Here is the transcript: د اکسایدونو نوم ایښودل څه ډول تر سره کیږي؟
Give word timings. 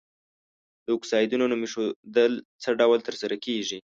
د 0.85 0.87
اکسایدونو 0.97 1.45
نوم 1.51 1.61
ایښودل 1.65 2.33
څه 2.61 2.69
ډول 2.79 2.99
تر 3.07 3.15
سره 3.21 3.35
کیږي؟ 3.45 3.79